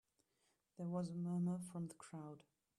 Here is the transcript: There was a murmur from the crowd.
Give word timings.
There 0.79 0.87
was 0.87 1.09
a 1.09 1.13
murmur 1.13 1.59
from 1.59 1.85
the 1.85 1.93
crowd. 1.93 2.41